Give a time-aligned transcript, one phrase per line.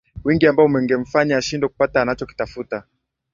[0.23, 2.83] Wingi ambao ungemfanya ashindwe kupata anachokitafuta